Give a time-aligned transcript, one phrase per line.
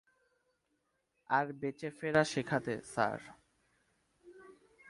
[1.29, 3.19] আর বেঁচে ফেরা শেখাতে, স্যার।